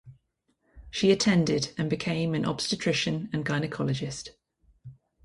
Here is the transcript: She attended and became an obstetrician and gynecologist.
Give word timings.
She 0.89 1.11
attended 1.11 1.73
and 1.77 1.87
became 1.87 2.33
an 2.33 2.43
obstetrician 2.43 3.29
and 3.31 3.45
gynecologist. 3.45 4.29